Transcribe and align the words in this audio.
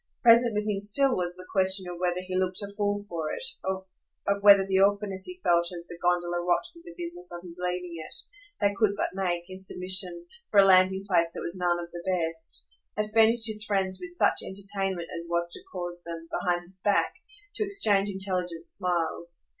Present 0.23 0.55
with 0.55 0.65
him 0.67 0.81
still 0.81 1.15
was 1.15 1.35
the 1.35 1.45
question 1.51 1.87
of 1.87 1.99
whether 1.99 2.21
he 2.21 2.35
looked 2.35 2.59
a 2.63 2.73
fool 2.75 3.05
for 3.07 3.31
it, 3.35 3.45
of 3.63 4.41
whether 4.41 4.65
the 4.65 4.79
awkwardness 4.79 5.25
he 5.25 5.39
felt 5.43 5.71
as 5.71 5.85
the 5.85 5.99
gondola 6.01 6.41
rocked 6.43 6.69
with 6.73 6.85
the 6.85 6.95
business 6.97 7.31
of 7.31 7.43
his 7.43 7.59
leaving 7.63 7.93
it 7.99 8.15
they 8.59 8.73
could 8.79 8.95
but 8.97 9.13
make, 9.13 9.43
in 9.47 9.59
submission, 9.59 10.25
for 10.49 10.59
a 10.59 10.65
landing 10.65 11.05
place 11.07 11.33
that 11.33 11.41
was 11.43 11.55
none 11.55 11.77
of 11.79 11.91
the 11.91 12.01
best 12.03 12.65
had 12.97 13.11
furnished 13.13 13.45
his 13.45 13.63
friends 13.63 13.99
with 14.01 14.09
such 14.09 14.41
entertainment 14.41 15.09
as 15.15 15.27
was 15.29 15.51
to 15.51 15.61
cause 15.71 16.01
them, 16.01 16.27
behind 16.31 16.63
his 16.63 16.79
back, 16.79 17.13
to 17.53 17.63
exchange 17.63 18.09
intelligent 18.09 18.65
smiles. 18.65 19.45